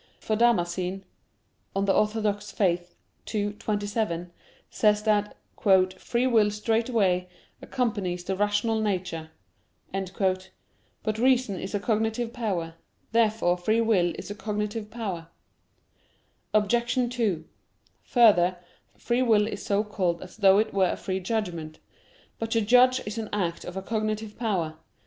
For 0.19 0.35
Damascene 0.35 1.03
(De 1.75 1.81
Fide 2.07 2.25
Orth. 2.25 2.59
ii, 3.35 3.53
27) 3.53 4.31
says 4.71 5.03
that 5.03 5.37
"free 5.99 6.25
will 6.25 6.49
straightway 6.49 7.29
accompanies 7.61 8.23
the 8.23 8.35
rational 8.35 8.81
nature." 8.81 9.29
But 9.93 11.19
reason 11.19 11.59
is 11.59 11.75
a 11.75 11.79
cognitive 11.79 12.33
power. 12.33 12.73
Therefore 13.11 13.55
free 13.59 13.79
will 13.81 14.13
is 14.17 14.31
a 14.31 14.33
cognitive 14.33 14.89
power. 14.89 15.27
Obj. 16.55 16.95
2: 17.15 17.45
Further, 18.01 18.57
free 18.97 19.21
will 19.21 19.45
is 19.47 19.63
so 19.63 19.83
called 19.83 20.23
as 20.23 20.37
though 20.37 20.57
it 20.57 20.73
were 20.73 20.89
a 20.89 20.97
free 20.97 21.19
judgment. 21.19 21.77
But 22.39 22.49
to 22.49 22.61
judge 22.61 23.05
is 23.05 23.19
an 23.19 23.29
act 23.31 23.63
of 23.65 23.77
a 23.77 23.83
cognitive 23.83 24.35
power. 24.39 24.79